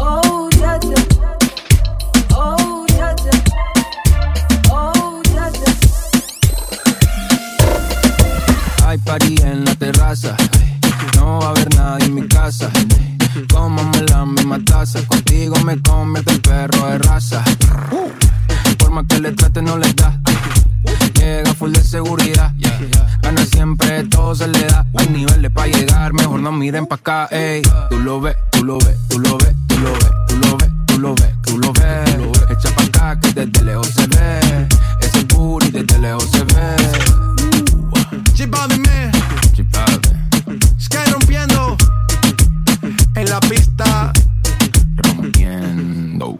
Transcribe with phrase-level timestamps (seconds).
[0.00, 1.04] Oh, yeah, yeah.
[2.34, 3.40] Oh, yeah, yeah.
[4.70, 5.74] Oh, yeah, yeah.
[8.86, 10.36] Hay party en la terraza.
[11.14, 12.68] No va a haber nadie en mi casa.
[13.48, 15.00] Tómame la misma taza.
[15.06, 17.44] Contigo me convierto en perro de raza.
[18.78, 20.18] Por más que le trate, no le da.
[21.14, 22.52] Llega full de seguridad
[23.48, 24.86] siempre todo se le da.
[24.96, 27.62] Hay niveles para llegar, mejor no miren pa' acá, ey.
[27.90, 30.70] Tú lo ves, tú lo ves, tú lo ves, tú lo ves, tú lo ves,
[30.86, 32.30] tú lo ves, tú lo ves.
[32.50, 34.68] Echa pa' acá que desde lejos se ve.
[35.00, 36.76] Ese booty desde lejos se ve.
[38.34, 39.10] Chipame, me.
[39.52, 39.98] Chipame.
[40.78, 41.76] Sky rompiendo.
[43.14, 44.12] En la pista.
[44.96, 46.38] Rompiendo.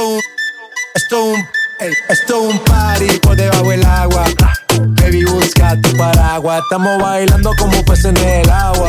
[0.00, 1.46] Esto un,
[2.08, 4.24] esto un, party por debajo del agua.
[4.80, 6.62] Baby, busca tu paraguas.
[6.62, 8.88] Estamos bailando como peces en el agua.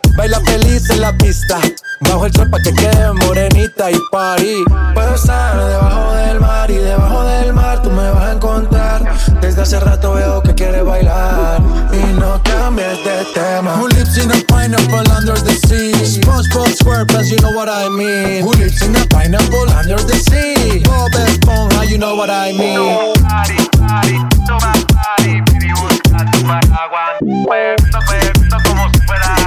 [0.15, 1.59] Baila feliz en la pista.
[2.01, 4.63] Bajo el sol pa' que quede morenita y party.
[4.93, 9.03] Puedo estar debajo del mar y debajo del mar tú me vas a encontrar.
[9.39, 11.61] Desde hace rato veo que quieres bailar
[11.93, 13.75] y no cambies de tema.
[13.77, 15.93] Who lives in a pineapple under the sea?
[16.05, 18.43] SpongeBob SquarePants, you know what I mean.
[18.43, 20.83] Who lives in a pineapple under the sea?
[20.83, 23.13] Bob Esponja, you know what I mean.
[23.23, 24.17] Party, party,
[24.47, 27.17] toma party, baby, busca tu paraguas.
[27.21, 29.40] Bebiendo, bebiendo como si fuera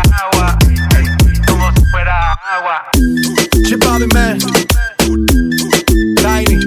[1.91, 2.85] fuera agua.
[3.67, 4.39] Chip Bobby Man.
[6.17, 6.59] Tiny.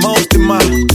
[0.00, 0.91] Most in my.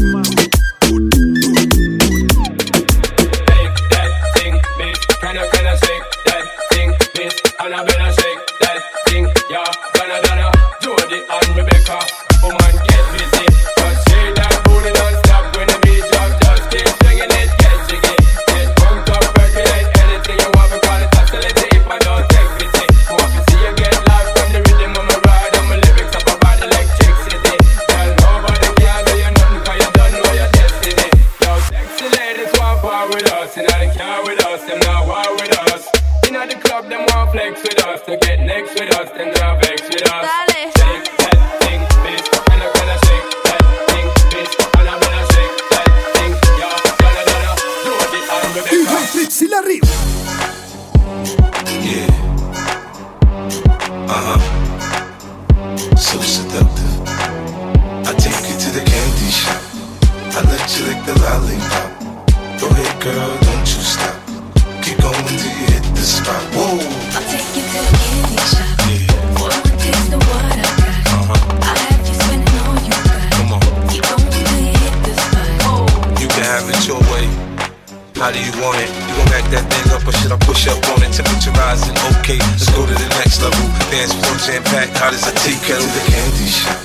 [78.18, 78.90] How do you want it?
[78.90, 81.14] You gon' back that thing up or should I push up on it?
[81.14, 83.62] Temperature rising, okay, let's go to the next level.
[83.94, 85.86] Dance floor jam packed, hot as a tea kettle.
[85.86, 86.82] To the candy shop,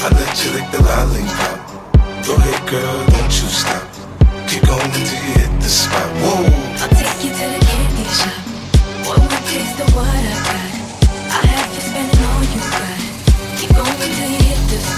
[0.00, 1.60] I let you lick the lollipop.
[2.24, 3.84] Go ahead, girl, don't you stop.
[4.48, 6.08] Keep going until you hit the spot.
[6.24, 6.48] Whoa,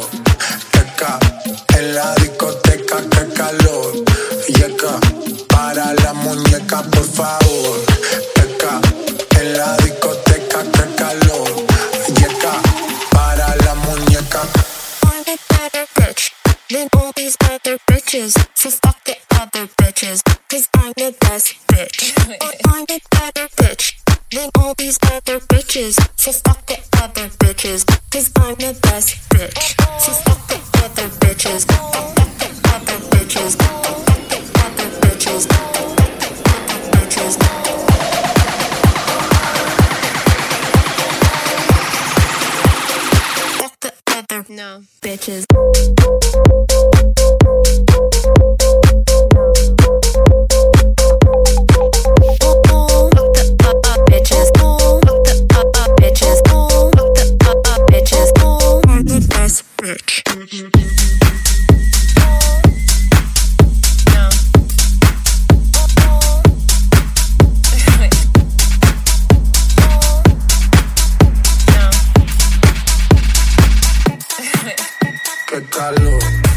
[0.00, 0.30] calor.
[1.76, 4.04] En la discoteca, que calor,
[4.48, 5.00] yeca.
[5.48, 7.80] Para la muñeca, por favor,
[8.34, 8.80] queca.
[9.38, 11.66] En la discoteca, que calor,
[12.18, 12.52] yeca.
[13.10, 14.42] Para la muñeca.
[15.02, 16.32] I'm a better bitch
[16.68, 18.32] than all these other bitches.
[18.54, 22.12] So fuck the other bitches, cause I'm the best bitch.
[22.66, 23.94] I'm a better bitch
[24.30, 25.96] than all these other bitches.
[26.16, 28.59] So fuck the other bitches, cause I'm
[75.60, 76.49] pecado.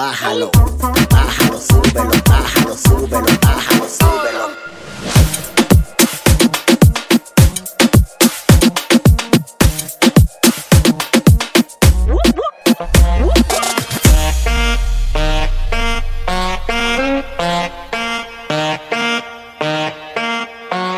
[0.00, 0.50] bájalo,
[1.10, 4.46] bájalo, súbelo, bájalo, súbelo, bájalo, súbelo.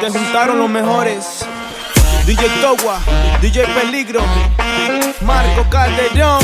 [0.01, 1.45] Te juntaron los mejores.
[2.25, 3.01] DJ Towa,
[3.41, 4.21] DJ Peligro,
[5.23, 6.41] Marco Calderón.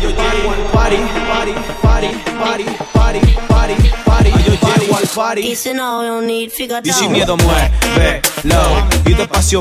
[0.00, 0.77] yo, J.
[0.88, 0.96] party,
[1.82, 3.20] party, party,
[5.14, 6.88] party, Y si no, no need, fíjate.
[6.88, 9.60] Y sin miedo muévelo y despacio.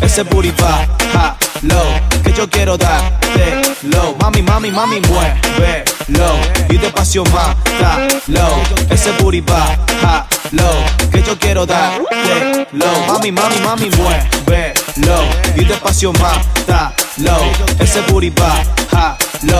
[0.00, 4.16] Ese booty va, ja, low, que yo quiero darte low.
[4.20, 6.34] Mami, mami, mami, muévelo
[6.68, 8.62] y despacio mátalo.
[8.90, 13.06] Ese booty va, ja, low, que yo quiero darte low.
[13.06, 15.22] Mami, mami, mami, muévelo
[15.56, 17.38] y despacio mátalo.
[17.78, 19.51] Ese booty va, ja, low.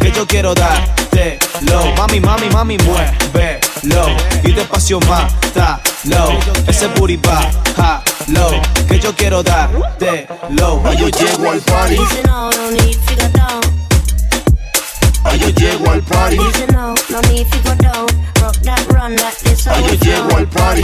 [0.00, 4.08] Que yo quiero darte, low Mami, mami, mami, mueve, low
[4.44, 5.32] Y despacio más,
[6.04, 8.52] low Ese booty va, ha, low
[8.88, 11.96] Que yo quiero darte, low Ay, yo llego al party.
[15.24, 16.38] Ay, yo llego al party.
[19.66, 20.82] Ay, yo llego al party.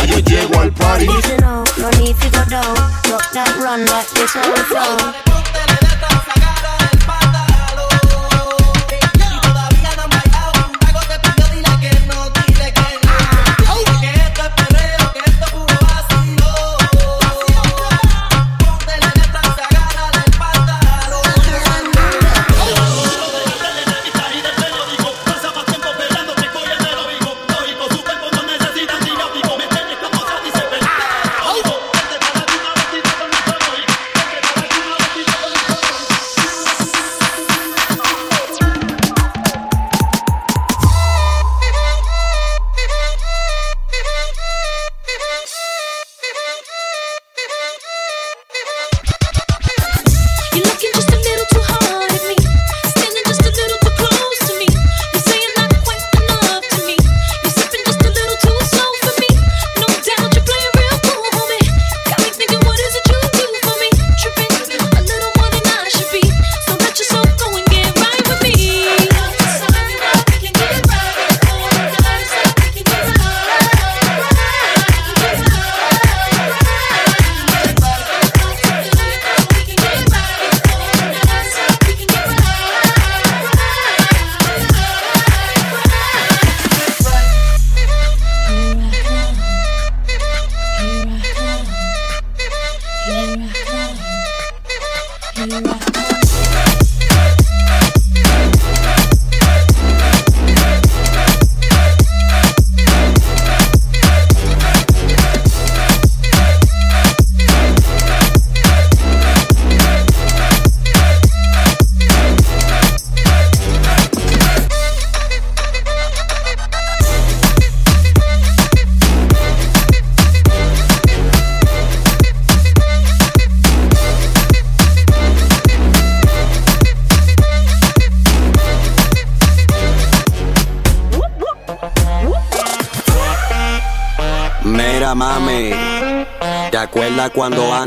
[0.00, 0.08] Dice no, don't need figure down.
[0.08, 2.74] Ay, yo llego al party Dice no, no need figure down.
[3.10, 5.29] Rock that run that this how we flow.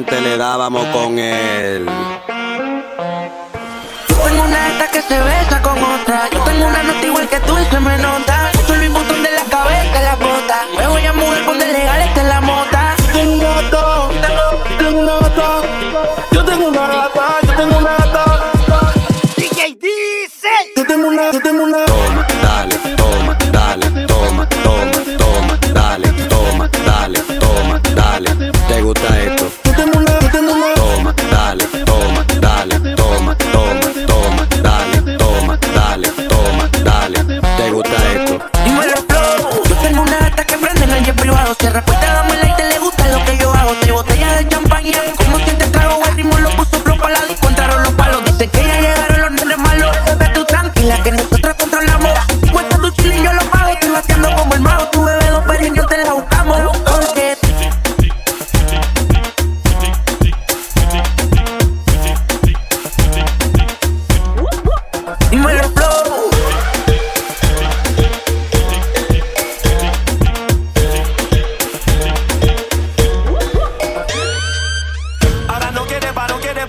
[0.04, 1.86] Antes le dábamos con él?
[4.10, 6.30] Yo tengo una esta que se besa con otra.
[6.30, 8.52] Yo tengo una nota igual que tú y se me nota.
[8.68, 10.66] Soy mi botón de la cabeza la bota.
[10.78, 12.02] Me voy a mudar con legal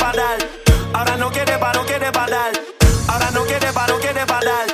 [0.04, 2.52] Ahora no quiere parar, no quiere parar.
[3.08, 4.73] Ahora no quiere parar, no quiere parar.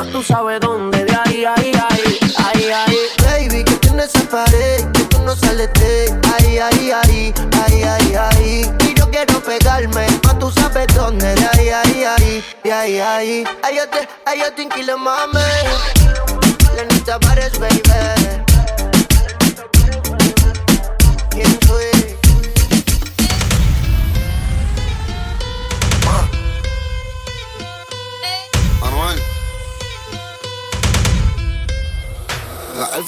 [0.00, 1.04] más tú sabes dónde.
[1.04, 2.98] De ahí, ahí, ahí, ahí, ahí.
[3.24, 8.14] Baby, que tiene esa pared, que tú no sales de ahí, ahí, ahí, ahí, ahí,
[8.14, 8.70] ahí.
[8.86, 11.34] Y yo quiero pegarme, más tú sabes dónde.
[11.34, 13.44] De ahí, ahí, ahí, de ahí, ahí.
[13.62, 14.96] Ay, yo te, ay, yo te inquilo,
[17.20, 18.19] Pares, baby.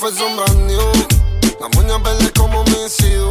[0.03, 0.91] fue son bandido.
[1.61, 3.29] La moña verde como me sido.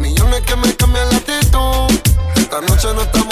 [0.00, 1.86] Millones que me cambian la actitud.
[2.34, 3.23] Esta noche no está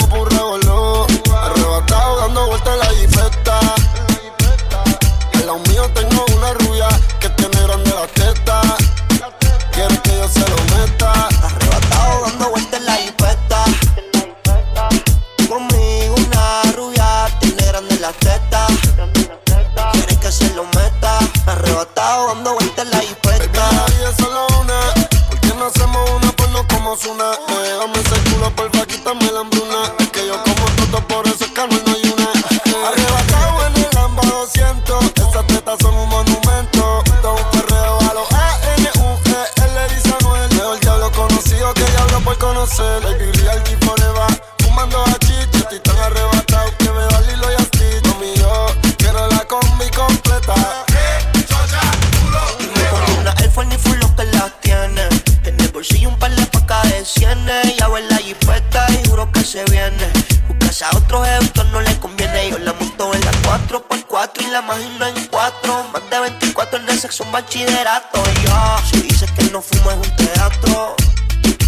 [67.13, 68.21] sexo, un bachillerato.
[68.35, 70.95] Y yo, si dices que no fumo es un teatro.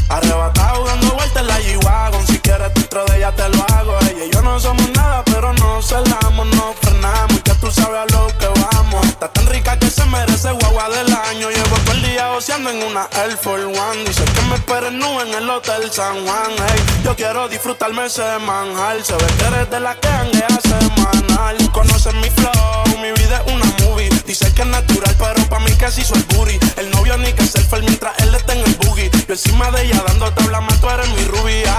[0.08, 4.26] Arrebatado dando vueltas en la g Si quieres dentro de ella te lo hago Ella
[4.26, 8.28] y yo no somos nada pero no celamos Nos frenamos ya tú sabes a lo
[8.38, 12.32] que vamos Está tan rica que se merece guagua del año Llevo todo el día
[12.34, 16.24] oceando en una Air Force One Dice que me esperen nube en el Hotel San
[16.24, 16.85] Juan hey
[17.16, 19.04] quiero disfrutarme ese manjar.
[19.04, 21.72] Se ve que eres de la que hanguea semanal.
[21.72, 24.10] Conocen mi flow, mi vida es una movie.
[24.26, 26.60] Dice que es natural, pero pa' mí hizo el booty.
[26.78, 29.10] El novio ni que selfie mientras él está en el boogie.
[29.28, 31.76] Yo encima de ella dándote habla más, tú eres mi rubia,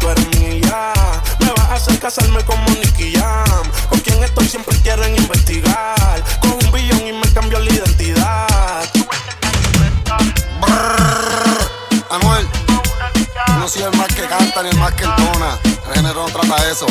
[0.00, 0.92] tú eres mía.
[1.40, 3.70] Me vas a hacer casarme como Nicky Jam.
[3.90, 6.22] Con quien estoy siempre quieren investigar.
[6.40, 6.47] Con
[14.70, 15.58] el más que entona.
[15.88, 16.86] El género no trata eso.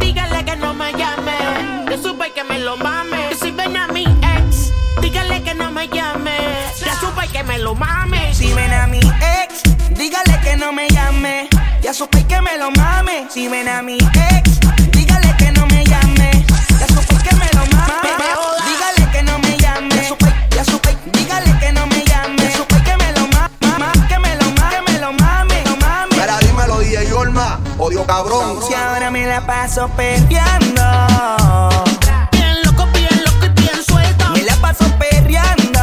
[0.00, 1.86] Dígale que no me llame.
[1.90, 3.34] Yo supe que me lo mame.
[3.40, 6.36] Si ven a mi ex, dígale que no me llame.
[6.84, 8.34] Ya supe que me lo mame.
[8.34, 11.48] Si ven a mi ex, dígale que no me llame.
[11.82, 13.26] Ya supe que me lo mame.
[13.30, 14.60] Si ven a mi ex,
[14.92, 16.44] dígale que no me llame.
[16.80, 18.57] Ya supe que me lo mame.
[27.88, 28.60] Odio cabrón.
[28.66, 30.82] Si ahora me la paso perreando.
[32.32, 34.28] Bien loco, bien loco y bien suelto.
[34.34, 35.80] Me la paso perreando.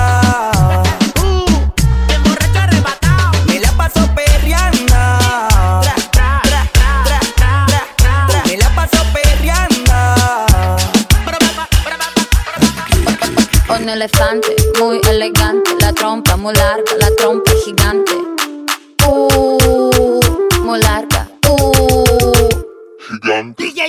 [2.08, 3.32] Bien borracho arrebatado.
[3.48, 4.96] Me la paso perreando.
[8.46, 9.94] Me la paso perreando.
[13.68, 16.94] Un elefante muy elegante, la trompa muy larga,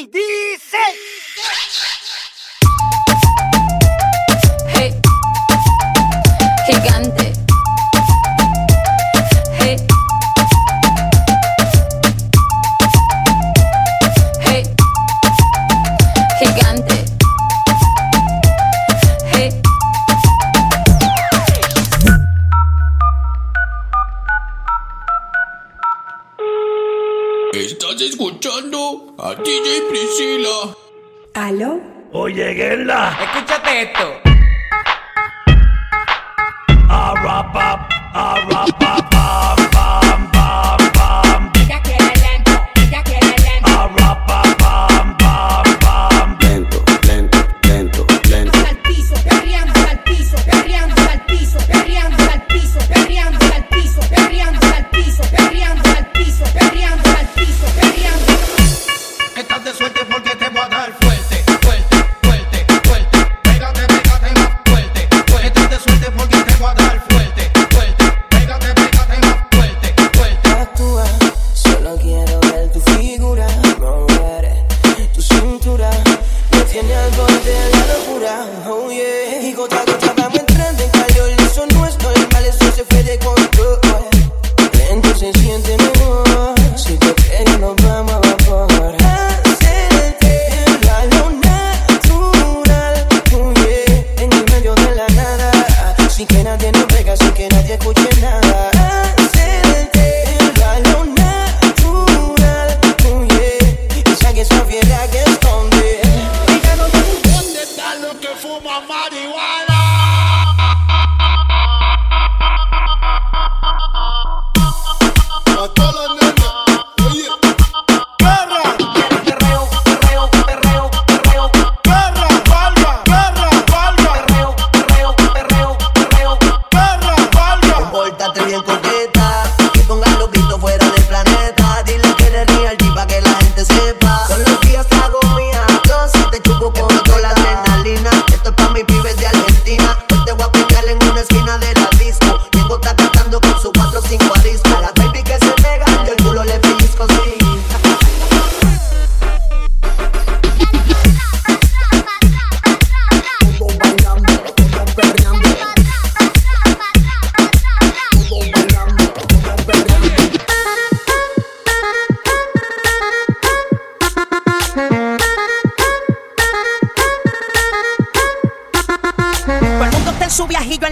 [0.07, 0.46] DJ dice.
[32.37, 33.17] Oye, Guerla.
[33.19, 34.26] Escúchate esto.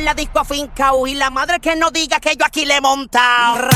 [0.05, 3.69] La disco afincao y la madre que no diga que yo aquí le he montado.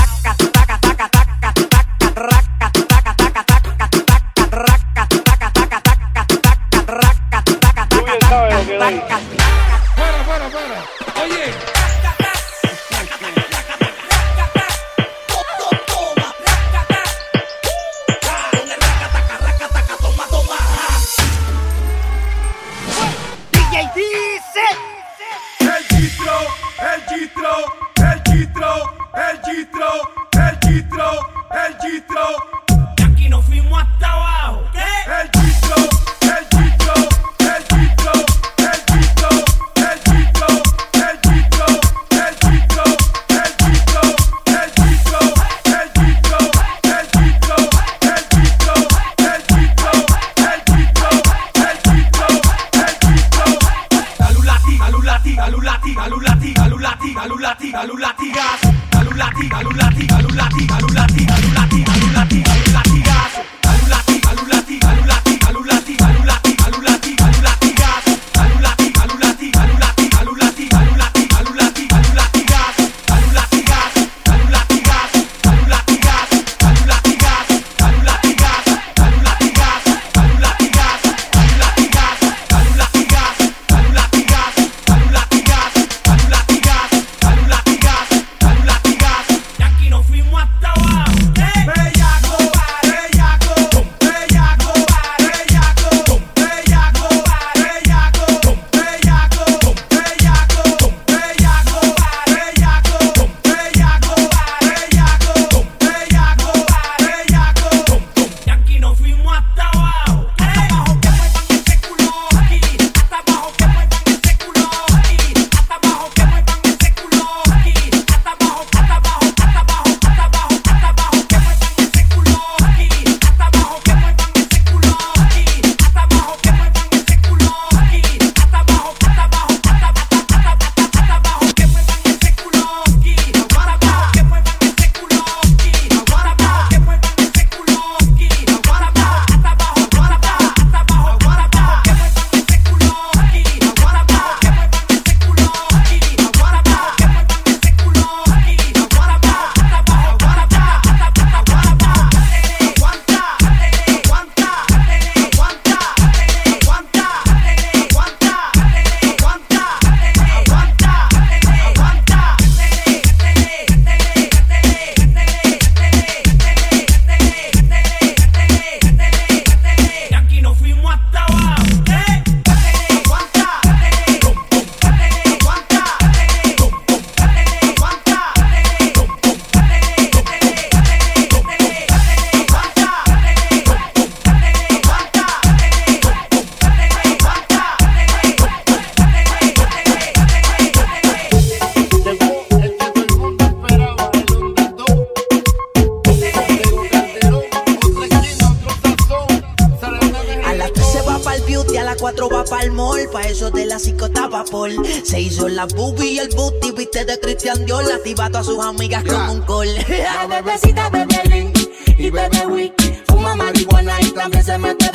[214.29, 214.88] mí se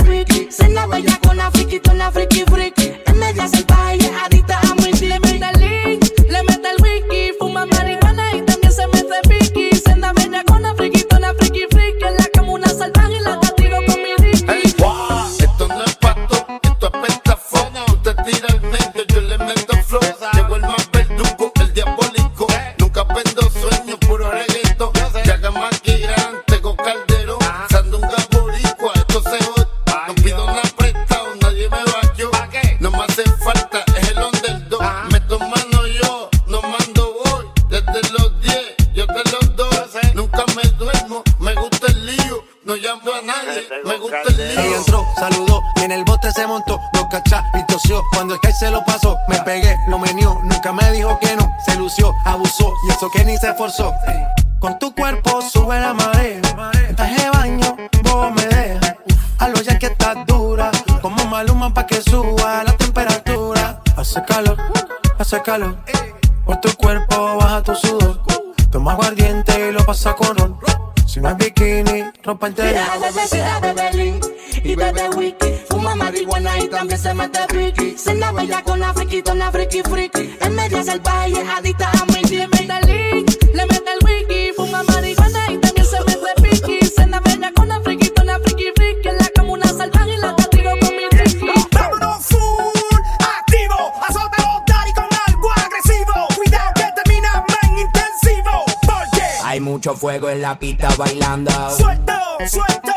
[72.44, 72.70] pantera.
[72.70, 74.20] Mira, bebecita de Berlín
[74.64, 75.52] y bebe wiki.
[75.70, 77.98] Fuma marihuana y también se mete piqui.
[77.98, 80.36] Cena bella con la friquitona, friki, friki.
[80.42, 84.52] En media salvaje y es adicta a mi Le mete link, le mete el wiki.
[84.58, 86.86] Fuma marihuana y también se mete piqui.
[86.86, 89.08] Cena bella con la friquitona, friki, friki.
[89.08, 89.68] En la cama una
[90.08, 91.46] y la castigo con mi friki.
[91.72, 93.02] ¡Vámonos full!
[93.40, 93.94] ¡Activo!
[94.06, 96.28] ¡Azótalo, Dari con algo agresivo!
[96.36, 98.66] ¡Cuidado que termina man intensivo!
[98.82, 101.52] Porque hay mucho fuego en la pista bailando.
[101.78, 102.23] ¡Suelta!
[102.48, 102.93] Suelta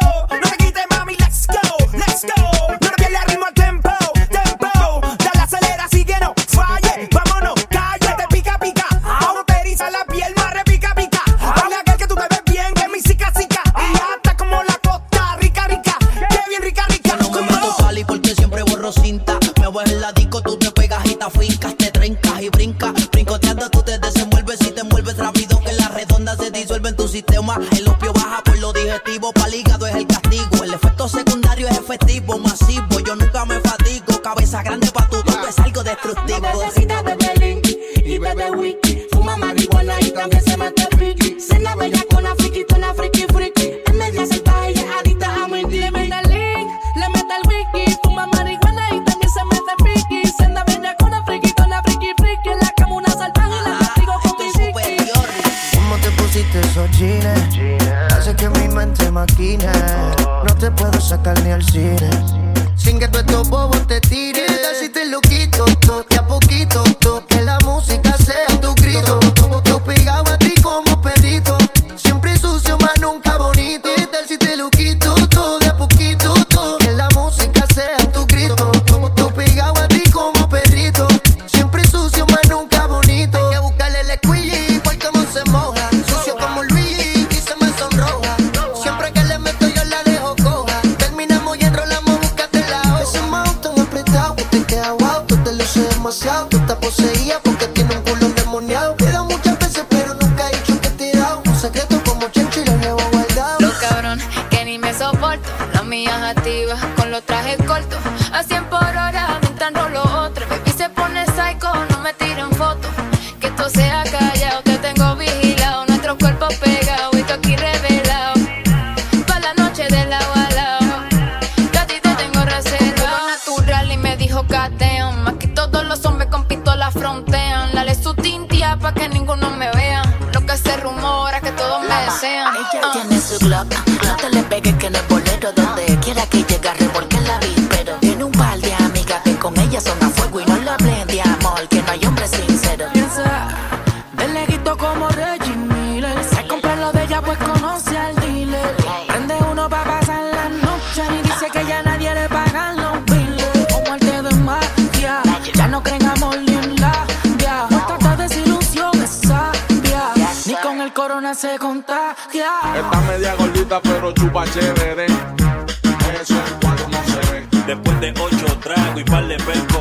[161.36, 162.50] se contagia.
[162.74, 165.04] Está media gordita, pero chupa chévere.
[165.04, 167.46] Eso es cuando no se ve.
[167.66, 169.75] Después de ocho tragos y par de percos